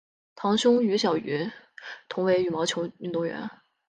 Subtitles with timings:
[0.33, 1.51] 堂兄于小渝
[2.09, 3.47] 同为羽毛球运动员。